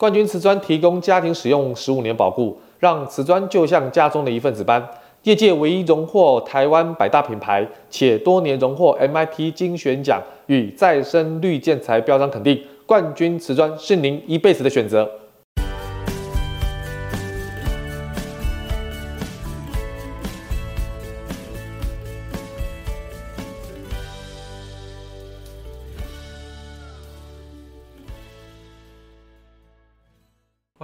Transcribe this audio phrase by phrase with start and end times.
[0.00, 4.82] 冠军瓷砖提供家庭使用十五年保固，让瓷砖就像家中的一份子般。
[5.24, 15.06] 业界唯一荣获台湾百大品牌，且多年荣获 MIT 精选奖与再生绿建材标章肯定，冠军瓷砖是您一辈子的选择。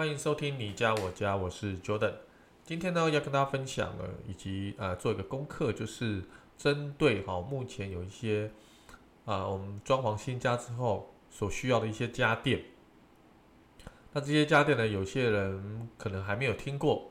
[0.06, 2.12] 欢迎收听你家我家，我是 Jordan。
[2.62, 6.22] 今天呢，要跟大家分享了，以及呃做一个功课，就是
[6.56, 8.52] 针对哈目前有一些
[9.24, 12.62] 啊我们装潢新家之后所需要的一些家电。
[14.12, 17.10] 那这些家电呢，有些人可能还没有听过，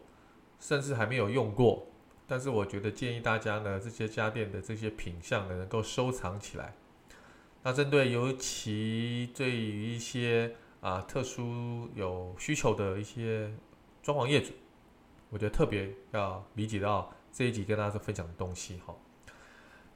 [0.61, 1.85] 甚至还没有用过。
[2.25, 6.73] 但是我觉得建议大家呢，这些家电的这些品相呢，能够收藏起来。
[7.61, 13.51] 那针对尤其对于一些啊特殊有需求的一些
[14.03, 14.53] 装潢业主。
[15.31, 18.95] 我觉得特别要理解到这一集跟大家分享的东西哈。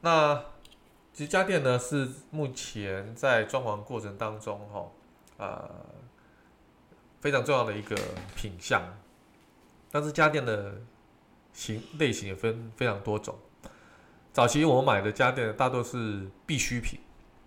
[0.01, 0.43] 那
[1.13, 4.91] 其实家电呢是目前在装潢过程当中哈
[5.37, 5.69] 呃
[7.19, 7.95] 非常重要的一个
[8.35, 8.81] 品项，
[9.91, 10.81] 但是家电的
[11.53, 13.37] 型类型也分非常多种。
[14.33, 16.99] 早期我们买的家电大多是必需品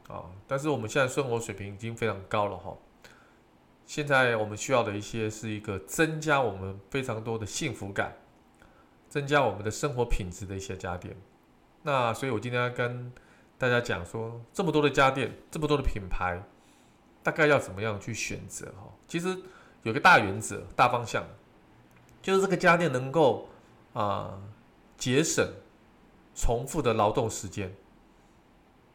[0.08, 2.76] 啊，但是我们现在生活水平已经非常高了哈。
[3.86, 8.16] 现在我们需要的一些是一个增加我们非常多的幸福感，
[9.08, 11.16] 增加我们的生活品质的一些家电。
[11.82, 13.12] 那所以我今天要跟
[13.58, 16.40] 大家讲说，这么多的家电，这么多的品牌，
[17.22, 18.92] 大概要怎么样去选择哈？
[19.06, 19.36] 其实
[19.82, 21.24] 有个大原则、大方向，
[22.22, 23.48] 就是这个家电能够
[23.92, 24.40] 啊
[24.96, 25.46] 节省
[26.34, 27.74] 重复的劳动时间，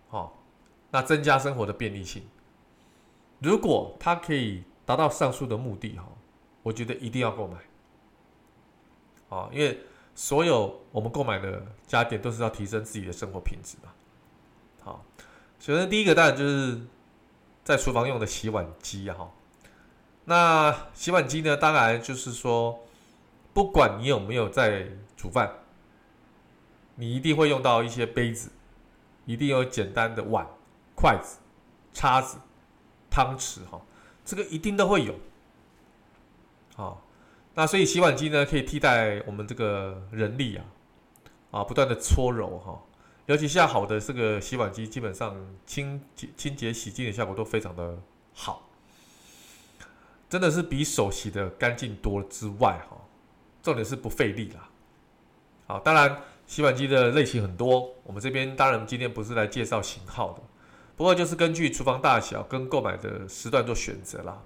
[0.09, 0.41] 好，
[0.89, 2.25] 那增加生活的便利性。
[3.39, 6.07] 如果它可以达到上述的目的哈，
[6.63, 7.57] 我觉得一定要购买，
[9.27, 9.81] 啊，因为
[10.16, 13.91] 所有我们购买的家电都是要提升自己的生活品质嘛。
[14.81, 15.03] 好，
[15.59, 16.79] 首先第一个当然就是
[17.66, 19.29] 在厨房用的洗碗机哈。
[20.23, 22.79] 那洗碗机呢，当然就是说，
[23.53, 25.51] 不管你有没有在煮饭，
[26.95, 28.51] 你一定会用到一些杯子，
[29.25, 30.47] 一定有简单的碗、
[30.95, 31.39] 筷子、
[31.91, 32.38] 叉子、
[33.09, 33.81] 汤匙哈。
[34.27, 35.15] 这个一定都会有，
[36.75, 37.01] 好，
[37.53, 40.65] 那所以洗碗机呢，可以替代我们这个人力啊，
[41.51, 42.83] 啊，不断的搓揉哈，
[43.27, 45.33] 尤其现在好的这个洗碗机，基本上
[45.65, 47.97] 清洁、清洁、洗净的效果都非常的
[48.33, 48.67] 好，
[50.27, 52.97] 真的是比手洗的干净多之外哈，
[53.63, 54.69] 重点是不费力啦。
[55.67, 60.44] 好，当然洗碗机的类型很多，我们这边当然今天不是来介绍型号的。
[60.97, 64.41] 不过就是根据厨房大小跟购买的时段做选择啦。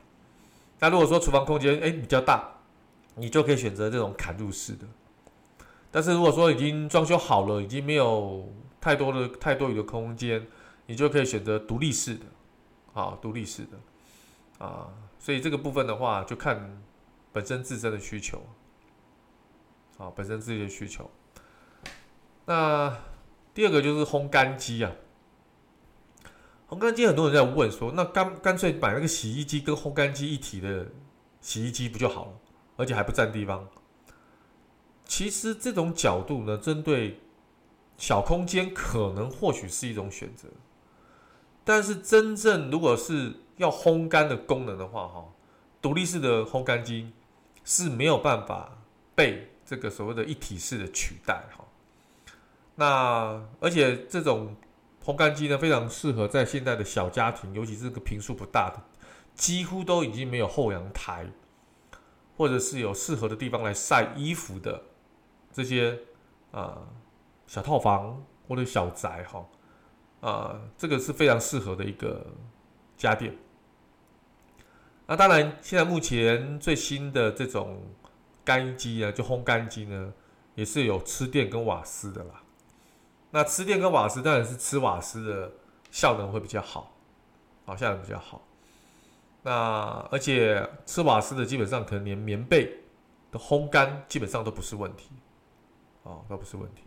[0.79, 2.55] 那如果说厨房空间诶比较大，
[3.15, 4.85] 你就可以选择这种嵌入式的。
[5.89, 8.51] 但是如果说已经装修好了，已经没有
[8.81, 10.45] 太多的太多余的空间，
[10.87, 12.25] 你就可以选择独立式的，
[12.93, 16.81] 啊，独立式的，啊，所以这个部分的话就看
[17.31, 18.41] 本身自身的需求，
[19.97, 21.09] 啊，本身自己的需求。
[22.45, 22.97] 那
[23.53, 24.91] 第二个就是烘干机啊。
[26.71, 30.87] 烘干机很多人在问说，那干干脆买那个洗衣机跟烘干机一体的
[31.41, 32.31] 洗衣机不就好了？
[32.77, 33.67] 而且还不占地方。
[35.03, 37.19] 其实这种角度呢，针对
[37.97, 40.47] 小空间可能或许是一种选择，
[41.65, 45.25] 但是真正如果是要烘干的功能的话，哈，
[45.81, 47.11] 独立式的烘干机
[47.65, 48.77] 是没有办法
[49.13, 51.65] 被这个所谓的一体式的取代，哈。
[52.75, 54.55] 那而且这种。
[55.03, 58.79] 烘干机呢，非常适合在现在的小家庭，尤其是个坪数不大的，
[59.33, 61.25] 几乎都已经没有后阳台，
[62.37, 64.83] 或者是有适合的地方来晒衣服的
[65.51, 65.93] 这些
[66.51, 66.87] 啊、呃、
[67.47, 69.39] 小套房或者小宅哈
[70.19, 72.25] 啊、呃，这个是非常适合的一个
[72.95, 73.35] 家电。
[75.07, 77.81] 那当然，现在目前最新的这种
[78.45, 80.13] 干衣机啊，就烘干机呢，
[80.53, 82.43] 也是有吃电跟瓦斯的啦。
[83.31, 85.51] 那吃电跟瓦斯当然是吃瓦斯的
[85.89, 86.95] 效能会比较好，
[87.65, 88.41] 好效能比较好。
[89.43, 92.79] 那而且吃瓦斯的基本上可能连棉被
[93.31, 95.09] 的烘干基本上都不是问题，
[96.03, 96.83] 哦，都不是问题。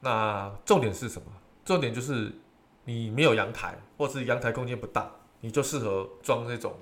[0.00, 1.32] 那重点是什么？
[1.64, 2.32] 重点就是
[2.84, 5.10] 你没有阳台，或是阳台空间不大，
[5.40, 6.74] 你就适合装那种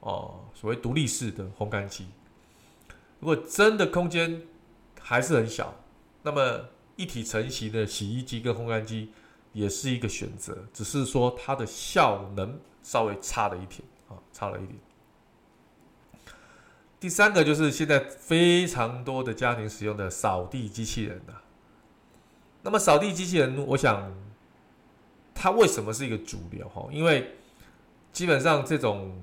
[0.00, 2.06] 哦所谓独立式的烘干机。
[3.18, 4.42] 如果真的空间
[5.00, 5.74] 还是很小，
[6.22, 6.60] 那么
[7.00, 9.10] 一体成型的洗衣机跟烘干机
[9.54, 13.80] 也是一个选择，只是说它的效能稍微差了一点
[14.10, 14.78] 啊，差了一点。
[17.00, 21.32] 第三个就是现在非常多的家庭使用的扫地机器人呐。
[22.62, 24.12] 那么扫地机器人，我想
[25.34, 26.86] 它为什么是一个主流哈？
[26.92, 27.36] 因为
[28.12, 29.22] 基本上这种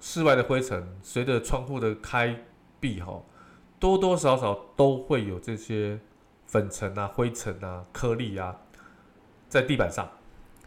[0.00, 2.42] 室外的灰尘，随着窗户的开
[2.80, 3.22] 闭哈，
[3.78, 6.00] 多多少少都会有这些
[6.50, 8.56] 粉尘啊、灰尘啊、颗粒啊，
[9.48, 10.10] 在地板上，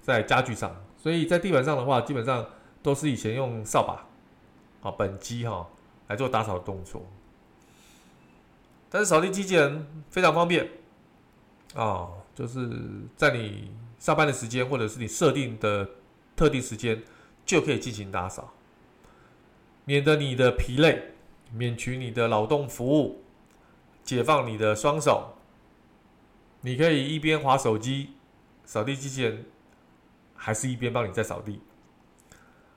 [0.02, 0.74] 在家具上。
[0.98, 2.46] 所以在地板上的话，基本上
[2.82, 5.68] 都是以前用扫把啊、本机哈
[6.08, 7.06] 来做打扫的动作。
[8.90, 10.70] 但是扫地机器人非常方便。
[11.76, 12.70] 啊，就是
[13.18, 13.70] 在你
[14.00, 15.90] 上班的时间，或者是你设定的
[16.34, 17.04] 特定时间，
[17.46, 18.54] 就可以进行打扫，
[19.84, 21.12] 免得你的疲累，
[21.52, 23.24] 免去你的劳动服务，
[24.04, 25.36] 解放你的双手。
[26.64, 28.16] 你可以一边滑手机，
[28.66, 29.46] 扫地机器人
[30.36, 31.62] 还是一边帮你在扫地。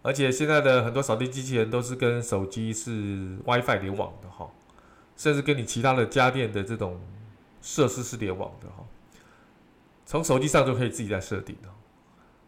[0.03, 4.49] 而且现在的很多扫地机器人都是跟手机是 WiFi 联网的哈，
[5.17, 7.01] 甚至跟你其他的家电的这种。
[7.63, 8.85] 设施是联网的哈，
[10.05, 11.69] 从手机上就可以自己在设定的。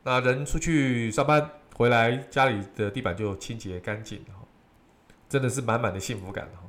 [0.05, 4.47] 那人出去上班回来，家里的地板就清洁干净哈，
[5.29, 6.63] 真的是满满的幸福感哈。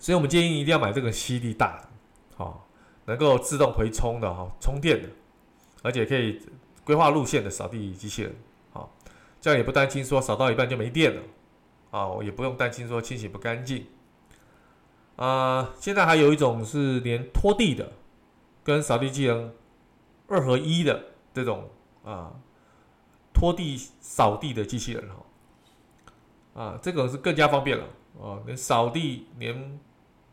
[0.00, 1.88] 所以我们建议一定要买这个吸力大的，
[2.34, 2.65] 好，
[3.06, 5.08] 能够自动回充的哈，充电的，
[5.82, 6.40] 而且可以
[6.84, 8.34] 规划路线的扫地机器人，
[8.72, 8.94] 好，
[9.40, 11.22] 这样也不担心说扫到一半就没电了，
[11.90, 13.86] 啊，也不用担心说清洗不干净。
[15.16, 17.90] 啊、现在还有一种是连拖地的，
[18.62, 19.54] 跟扫地机器人
[20.28, 21.70] 二合一的这种
[22.04, 22.32] 啊，
[23.32, 27.84] 拖地扫地的机器人哈，啊，这个是更加方便了
[28.20, 29.80] 啊，连扫地连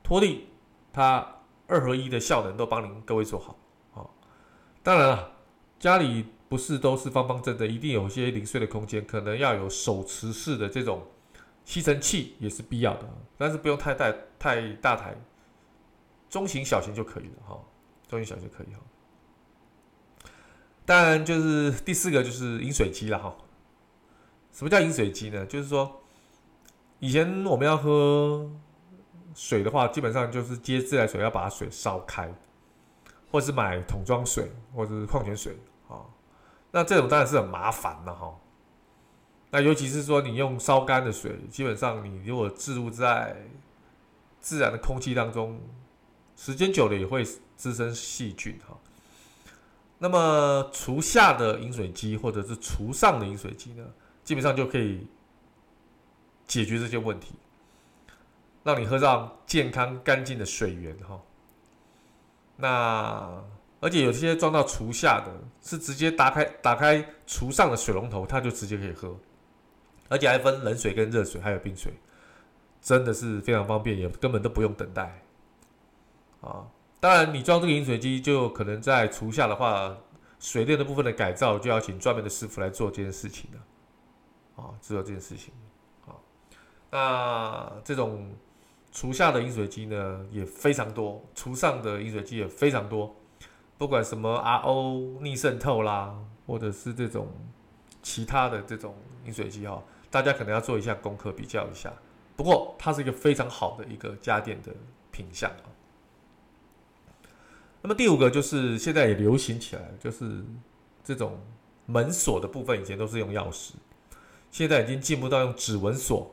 [0.03, 0.47] 拖地，
[0.91, 1.25] 它
[1.67, 3.57] 二合一的效能都帮您各位做好
[3.93, 4.05] 啊。
[4.81, 5.31] 当然了，
[5.79, 11.05] 家里不是都是方方正正，一定有些零碎的空间，可能要有手持式的这种。
[11.65, 15.15] 吸尘器也是必要的，但是不用太大太大台，
[16.29, 17.57] 中型小型就可以了哈，
[18.05, 18.81] 中型小型就可以哈。
[20.83, 23.33] 当然，就是第四个就是饮水机了哈。
[24.51, 25.45] 什么叫饮水机呢？
[25.45, 26.01] 就是说，
[26.99, 28.51] 以前我们要喝
[29.35, 32.33] 水的话，基本上就是接自来水要把水烧开，
[33.31, 35.57] 或是买桶装水，或者是矿泉水
[35.87, 36.01] 啊。
[36.71, 38.35] 那这种当然是很麻烦了哈。
[39.51, 43.35] 那尤其是说你用烧干的水，基本上你如果置入在
[44.39, 45.61] 自然的空气当中，
[46.35, 47.23] 时间久了也会
[47.55, 48.75] 滋生细菌哈。
[49.99, 53.85] 那么厨下的饮水机或者是厨上的饮水机呢，
[54.23, 55.07] 基本上就可以
[56.45, 57.35] 解决这些问题，
[58.63, 61.21] 让你喝上健康干净的水源哈。
[62.55, 63.43] 那
[63.79, 65.31] 而且有些装到厨下的，
[65.61, 69.15] 是直接打开打开厨上的水龙头，它就直接可以喝。
[70.09, 71.91] 而且还分冷水跟热水，还有冰水，
[72.81, 75.21] 真的是非常方便，也根本都不用等待。
[76.41, 76.67] 啊，
[76.99, 79.97] 当然你装这个饮水机，就可能在厨下的话，
[80.39, 84.63] 水电的部分的改造就要请专门的师傅来做这件事情了。
[84.63, 85.53] 啊，做这件事情。
[86.05, 86.13] 啊，
[86.91, 88.35] 那这种
[88.93, 93.13] 厨下的饮水机呢，也非常多，厨上的饮水机也非常多，
[93.75, 97.27] 不管什么 RO 逆渗透啦，或者是这种
[98.03, 98.95] 其他的这种
[99.25, 99.83] 饮水机哈。
[100.11, 101.91] 大家可能要做一下功课，比较一下。
[102.35, 104.71] 不过，它是一个非常好的一个家电的
[105.09, 105.65] 品项啊。
[107.81, 110.45] 那么第五个就是现在也流行起来，就是
[111.03, 111.39] 这种
[111.87, 113.71] 门锁的部分，以前都是用钥匙，
[114.51, 116.31] 现在已经进步到用指纹锁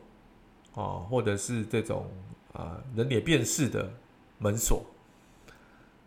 [0.75, 2.07] 啊，或者是这种
[2.53, 3.93] 啊人脸辨识的
[4.39, 4.85] 门锁。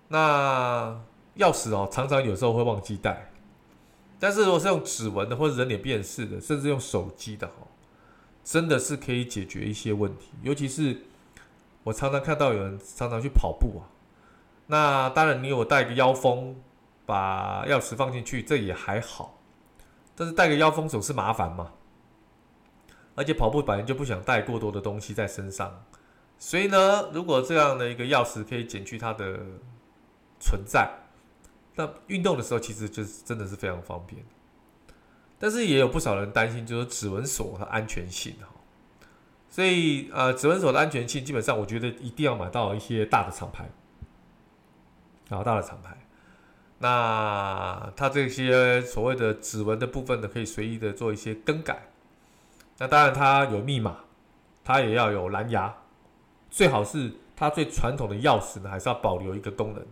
[0.08, 1.00] 那
[1.38, 3.32] 钥匙哦，常常有时候会忘记带。
[4.20, 7.68] 但是如果是用指纹的或者人脸辨识的，甚至用手机的哦，
[8.44, 10.32] 真的是可以解决一些问题。
[10.42, 11.02] 尤其是
[11.84, 13.90] 我常常看到有人常常去跑步啊，
[14.68, 16.56] 那当然你有带个腰封，
[17.06, 19.40] 把钥匙放进去，这也还好。
[20.16, 21.74] 但是带个腰封总是麻烦嘛，
[23.16, 25.84] 而且跑步本来就不想带过多的东西在身上，
[26.38, 29.40] 所以呢，如果这样的一个钥匙可以减去它的
[30.40, 30.90] 存在。
[31.76, 34.24] 那运动的时候，其实就是真的是非常方便，
[35.40, 38.48] 但是也有不少人担心，就是指纹锁和安全性哈。
[39.50, 43.70] 所以呃，指纹锁的安全性，基本上我觉得一定要买到一些大的厂牌，
[45.30, 45.98] 然后大的厂牌。
[46.78, 51.88] 那它这些所谓的指纹的部分呢，可以随意的做一些更改。
[52.78, 53.98] 那当然它有密码，
[54.64, 55.76] 它也要有蓝牙，
[56.54, 59.84] 最好是它最传统的钥匙呢，还是要保留一个功能，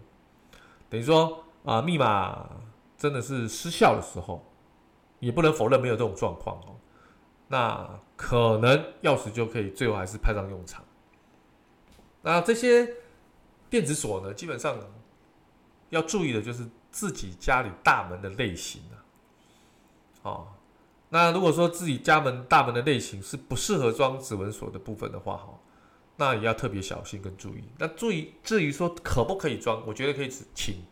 [0.89, 1.43] 等于说。
[1.63, 2.49] 啊，密码
[2.97, 4.43] 真的是失效的时候，
[5.19, 6.75] 也不能否认没有这种状况哦。
[7.49, 7.87] 那
[8.17, 10.83] 可能钥匙就可以最后还是派上用场。
[12.23, 12.91] 那这些
[13.69, 14.75] 电子锁呢，基本上
[15.91, 18.97] 要注意的就是自己家里大门的类型啊。
[20.23, 20.47] 哦，
[21.09, 25.59] 那如果说自己家门大门的类型是不适合装指纹锁的部分的话，哈，
[26.21, 27.63] 那也要特别小心跟注意。
[27.79, 30.85] 那注意至于说可不可以装，我觉得可以请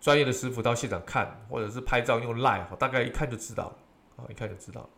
[0.00, 3.76] 专业的师傅到现场看，或者是拍照用 Line，大概一看就知道了，
[4.16, 4.90] 啊，一看就知道。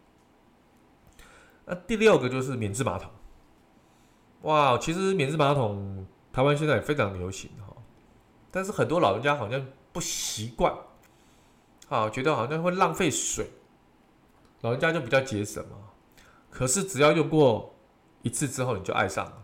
[1.67, 3.11] 那第六个就是免治马桶，
[4.43, 7.77] 哇，其实免治马桶台湾现在也非常流行哈，
[8.51, 9.63] 但是很多老人家好像
[9.93, 10.75] 不习惯，
[11.91, 13.51] 啊，觉得好像会浪费水，
[14.63, 15.77] 老人家就比较节省嘛。
[16.49, 17.75] 可是只要用过
[18.23, 19.37] 一次之后，你就爱上了。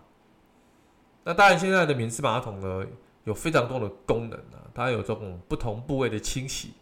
[1.26, 2.87] 那当然，现在的免治马桶呢，
[3.25, 6.75] 有非常多的功能啊，它有这种不同部位的清洗，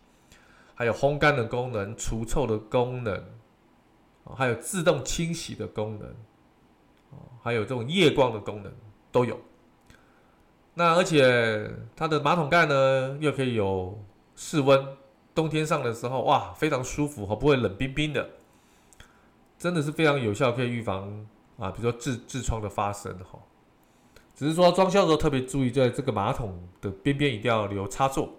[0.75, 3.25] 还有烘干的功能、除臭的功能。
[4.37, 6.15] 还有自动清洗的功能，
[7.43, 8.73] 还有这种夜光的功能
[9.13, 9.39] 都有。
[10.73, 14.03] 那而且它的马桶盖呢，又可以有
[14.35, 14.97] 室温，
[15.35, 18.31] 冬天上的时候哇，非常舒服，不会冷冰冰的，
[19.59, 21.27] 真的是非常有效，可以预防
[21.59, 23.39] 啊，比如说痔痔疮的发生哈。
[24.35, 28.35] 只是说装修的时候特别注意，在这个马桶的边边一定要留插座，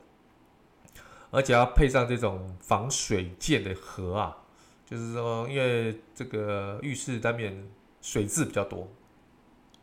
[1.31, 4.37] 而且要配上这种防水键的盒啊。
[4.85, 7.67] 就是说，因为这个浴室单面
[8.01, 8.87] 水渍比较多，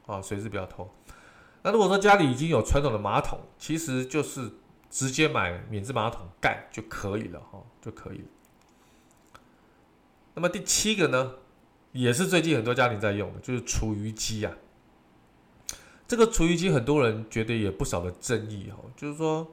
[0.06, 0.88] 啊，水渍比较多。
[1.62, 4.50] 那如果说家里已经有传统的马桶，其实就是
[4.90, 8.24] 直接买免治马桶盖就可以了，哈，就可以了。
[10.34, 11.36] 那么第七个呢，
[11.90, 14.52] 也是最近很多家庭在用的，就是厨余机啊。
[16.12, 19.50] 这个厨余机很多人觉得也不少的争议，哈，就是说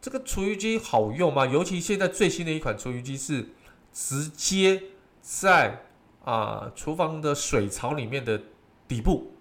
[0.00, 1.44] 这个厨余机好用吗？
[1.44, 3.46] 尤其现在最新的一款厨余机是。
[3.92, 4.80] 直接
[5.20, 5.82] 在
[6.24, 8.40] 啊厨房的水槽里面的
[8.86, 9.32] 底部，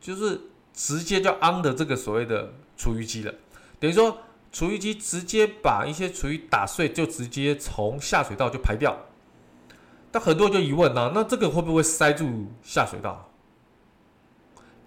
[0.00, 0.40] 就是
[0.74, 3.32] 直接就 under 这个所谓的厨余机了。
[3.78, 4.18] 等于说
[4.50, 8.98] 厨余机直接把一些厨余打碎，就直接从下水道就排掉。
[10.10, 13.31] 但很多人就疑问啊，那这个会不会塞住下水道？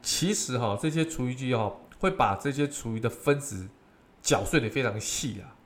[0.05, 3.67] 其实哈，这些厨余机哈会把这些厨余的分子
[4.21, 5.57] 搅碎的非常细啊，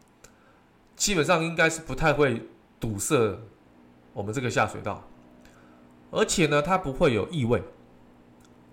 [0.96, 2.42] 基本上应该是不太会。
[2.82, 3.38] 堵塞
[4.14, 5.04] 我们这个下水道，
[6.12, 7.62] 而且呢，它不会有异味，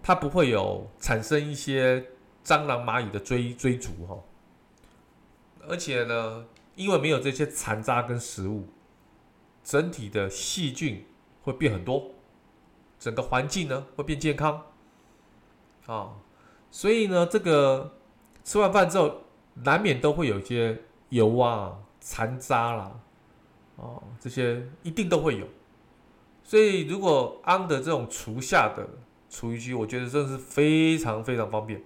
[0.00, 2.06] 它不会有产生一些
[2.44, 4.23] 蟑螂、蚂蚁的追追逐哈。
[5.68, 6.46] 而且呢，
[6.76, 8.68] 因为没有这些残渣跟食物，
[9.64, 11.04] 整体的细菌
[11.42, 12.12] 会变很多，
[13.00, 14.66] 整个环境呢会变健康
[15.86, 16.12] 啊。
[16.70, 17.98] 所以呢，这个
[18.44, 19.22] 吃完饭之后，
[19.64, 23.00] 难免都会有一些油啊、残渣啦。
[23.76, 25.46] 哦，这些一定都会有，
[26.42, 28.88] 所以如果安的这种厨下的
[29.28, 31.82] 厨余机，我觉得真的是非常非常方便，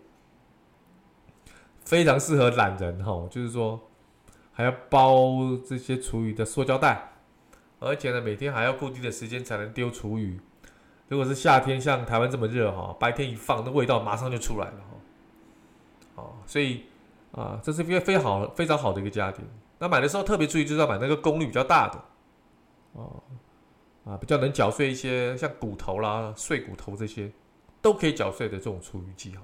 [1.84, 3.26] 非常适合懒人哈。
[3.28, 3.80] 就是说，
[4.52, 7.14] 还要包这些厨余的塑胶袋，
[7.80, 10.40] 而且呢，每天还要固定的时间才能丢厨余。
[11.10, 16.22] 如果是夏天，像台湾这么热哈，白天一放，那味道马上就出来了哈。
[16.22, 16.84] 哦，所以
[17.32, 19.44] 啊，这是非非好非常好的一个家电。
[19.80, 22.00] 那买的时候特别注意，就是要买那个功率比较大的，
[22.92, 23.20] 哦，
[24.04, 27.32] 啊，比较能搅碎一些像骨头啦、碎骨头这些
[27.82, 29.42] 都可以搅碎的这种除鱼机哈。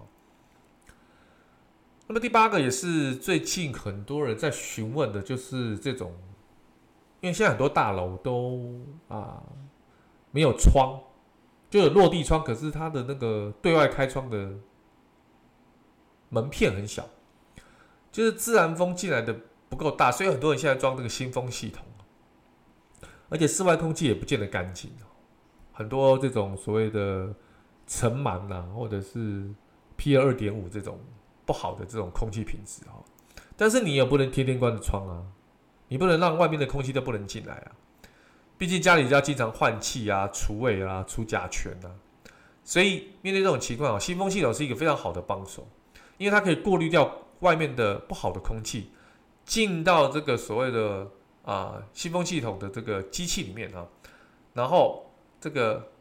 [2.06, 6.12] 那么第八个也是最近很多人在询问的，就是这种，
[7.20, 9.42] 因为现在很多大楼都啊
[10.30, 11.00] 没有窗，
[11.70, 14.52] 就有落地窗，可是它的那个对外开窗的
[16.28, 17.08] 门片很小，
[18.10, 19.36] 就是自然风进来的。
[19.68, 21.84] 不够大，所以很多人现在装这个新风系统，
[23.28, 24.92] 而且室外空气也不见得干净，
[25.72, 27.34] 很多这种所谓的
[27.84, 29.50] 尘螨呐，或者是
[29.96, 31.00] P 二点五这种
[31.44, 33.02] 不好的这种空气品质哈。
[33.56, 35.26] 但是你也不能天天关着窗啊，
[35.88, 37.72] 你不能让外面的空气都不能进来啊。
[38.58, 41.90] 毕竟家里要经常换气啊、除味啊、除甲醛啊。
[42.64, 45.68] 所以面对这种情况啊，新风系统是一个非常好的帮手，
[46.18, 47.10] 因为它可以过滤掉
[47.40, 48.90] 外面的不好的空气。
[49.44, 51.08] 进到这个所谓的
[51.44, 53.86] 啊新风系统的这个机器里面啊，
[54.52, 55.08] 然后
[55.40, 55.92] 这个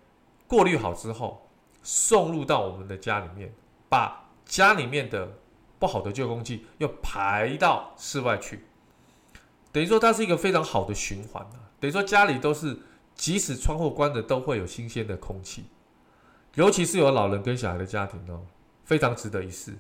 [0.48, 1.48] 过滤好之后，
[1.84, 3.54] 送入到我们的家里面，
[3.88, 5.32] 把家里面的
[5.78, 8.66] 不好的旧空气又排到室外去，
[9.72, 11.65] 等于说它是一个非常好的循环啊。
[11.80, 12.78] 等于说家里都是
[13.14, 15.66] 即使窗户关着都会有新鲜的空气，
[16.56, 18.46] 尤其是有老人跟小孩的家庭哦，
[18.84, 19.74] 非常值得一试。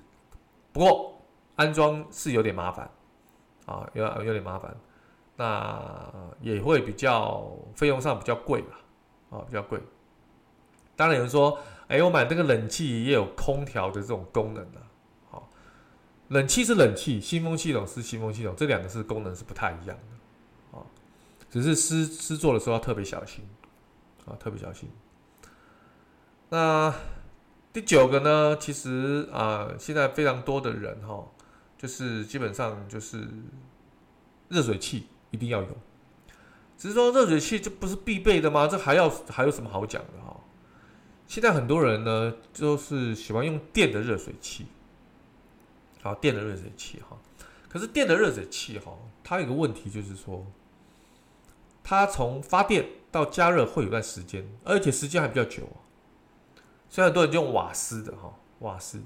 [0.71, 1.21] 不过
[1.55, 2.89] 安装是有点麻烦。
[3.65, 4.77] 啊，有有点麻烦，
[5.37, 5.99] 那
[6.39, 8.77] 也会比较费用上比较贵吧，
[9.31, 9.81] 啊，比较贵。
[10.95, 14.79] 当然有人说，哎，我买这个冷气也有空调的这种功能的，
[15.31, 15.49] 好，
[16.27, 20.14] 冷气是冷气，新风系统是新风系统，这两个是功能是不太一样的，
[21.55, 23.41] 只是施施作的时候要特别小心，
[24.25, 24.89] 啊，特别小心。
[26.49, 26.93] 那
[27.71, 31.25] 第九个呢，其实啊，现在非常多的人哈，
[31.77, 33.25] 就是基本上就是
[34.49, 35.77] 热水器一定要有，
[36.77, 38.67] 只是说热水器这不是必备的吗？
[38.67, 40.37] 这还要还有什么好讲的哈？
[41.25, 44.65] 现在很多人呢，就是喜欢用电的热水器，
[46.01, 47.17] 好，电的热水器哈。
[47.69, 48.91] 可是电的热水器哈，
[49.23, 50.45] 它有个问题就是说，
[51.87, 55.61] 它从发电到加热会有段时间，而且时间还比较久。
[56.89, 59.05] 虽然很多人用瓦斯的哈，瓦斯的。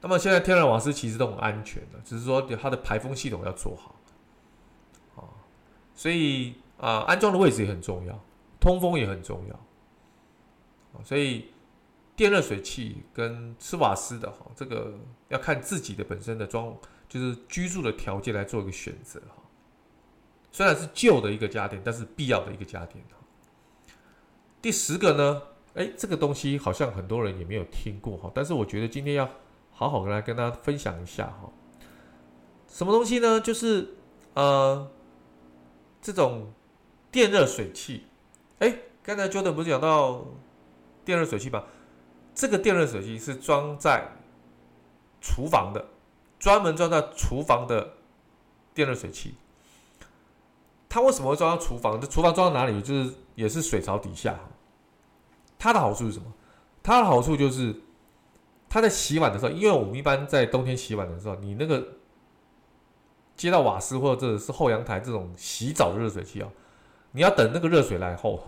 [0.00, 3.96] 那么现在天然瓦斯其实都很安全的，只是说它的排风系统要做好。
[5.16, 5.26] 啊，
[5.96, 8.18] 所以啊，安装的位置也很重要，
[8.60, 11.02] 通风也很重要。
[11.02, 11.46] 所以，
[12.14, 14.96] 电热水器跟吃瓦斯的哈，这个
[15.28, 16.72] 要看自己的本身的装，
[17.08, 19.42] 就是居住的条件来做一个选择哈。
[20.54, 23.04] 虽然是旧的一个家电，但是必要的一个家电。
[24.62, 25.42] 第十个呢，
[25.74, 29.28] 哎，这个东西好像很多人也没有听过哈，但是我觉得今天要
[29.72, 31.50] 好好的来跟大家分享一下哈。
[32.68, 33.40] 什么东西呢？
[33.40, 33.96] 就是
[34.34, 34.88] 呃，
[36.00, 36.52] 这种
[37.10, 38.04] 电热水器。
[38.60, 40.24] 哎，刚才 Jordan 不是讲到？
[41.04, 41.64] 电热水器吗，
[42.32, 44.12] 这个电热水器是装在
[45.20, 45.88] 厨房的，
[46.38, 47.96] 专门装在厨房的
[48.72, 49.34] 电热水器。
[50.94, 52.00] 它为什么会装到厨房？
[52.00, 52.80] 这厨房装到哪里？
[52.80, 54.38] 就是也是水槽底下。
[55.58, 56.32] 它的好处是什么？
[56.84, 57.74] 它的好处就是，
[58.68, 61.84] 它在洗碗的时候，因为我们一般在冬天洗碗的时候，你那个
[63.34, 66.48] 接到瓦斯或者是后阳台这种洗澡的热水器啊，
[67.10, 68.46] 你要等那个热水来后。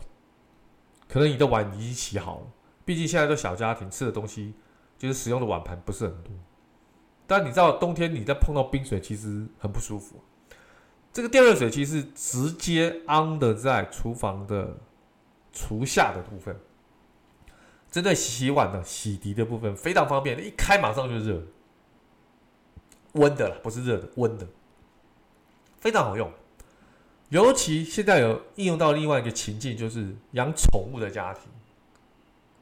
[1.09, 2.47] 可能你的碗已经洗好了，
[2.85, 4.55] 毕竟现在都小家庭，吃的东西
[4.97, 6.33] 就是使用的碗盘不是很多。
[7.27, 10.20] 但你知道冬天你再碰到冰水，其实很不舒服。
[11.16, 14.76] 这个电热水器是直接安的在厨房的
[15.50, 16.55] 厨下的部分，
[17.90, 21.40] 针对洗碗的洗涤的部分非常方便，一开马上就热，
[23.12, 24.46] 温的了，不是热的，温的，
[25.81, 26.31] 非常好用。
[27.31, 31.44] 尤其现在有应用到另外一个情境，就是养宠物的家庭，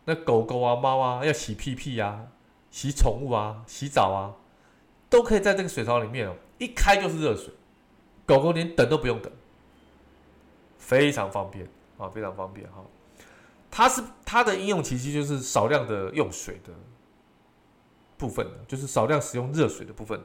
[0.05, 2.29] 那狗狗啊、猫啊要洗屁屁啊、
[2.71, 4.39] 洗宠物啊、洗澡啊，
[5.11, 7.53] 都可以在这个水槽里面哦，一开就是热水，
[8.27, 9.33] 狗狗连等都不用等，
[10.79, 12.85] 非常方便啊，非常方便哈。
[13.71, 16.73] 它是它的应用其实就是少量的用水的
[18.17, 20.21] 部分，就是少量使用热水的部分，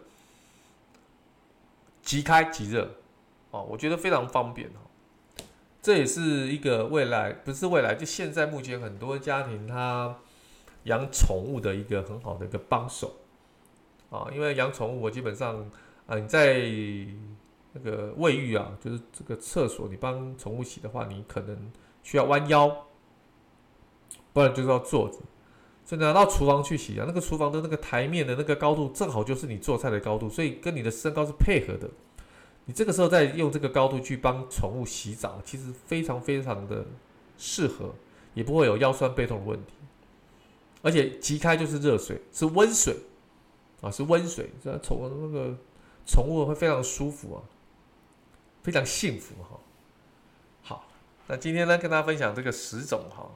[2.02, 2.96] 即开即热。
[3.52, 5.44] 哦，我觉得非常方便哈，
[5.82, 10.16] 这也是一个未来，不是未来，就现在目前很多家庭他
[10.84, 13.18] 养宠物的一个很好的一个帮手
[14.12, 15.68] 啊，因为养宠物我基本上
[16.06, 16.60] 啊，你在
[17.74, 21.72] 那个卫浴啊，就是这个厕所，你帮宠物洗的话，你可能
[22.04, 22.86] 需要弯腰，
[24.34, 25.18] 不然就是要坐着，
[25.86, 31.90] 所以拿到厨房去洗啊，那个厨房的那个台面的那个高度正好就是你做菜的高度，所以跟你的身高是配合的。
[32.66, 36.86] 你这个时候再用这个高度去帮宠物洗澡，其实非常非常的
[37.36, 37.96] 适合，
[38.36, 39.74] 也不会有腰酸背痛的问题。
[40.82, 42.96] 而且即开就是热水，是温水
[43.82, 45.58] 啊，是温水，这宠物那个
[46.06, 47.42] 宠物会非常舒服啊，
[48.70, 49.60] 非常幸福哈。
[50.62, 50.86] 好，
[51.26, 53.28] 那今天呢，跟大家分享这个十种哈，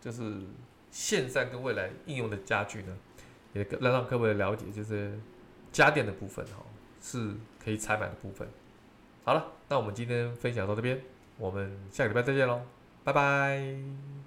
[0.00, 0.40] 就是
[0.90, 2.98] 现在跟未来应用的家具呢，
[3.52, 5.16] 也让让各位了解，就是
[5.70, 6.54] 家电的部分哈，
[7.00, 8.48] 是可以采买的部分。
[9.22, 11.00] 好了，那我们今天分享到这边，
[11.38, 12.62] 我们下个礼拜再见喽，
[13.04, 14.19] 拜拜。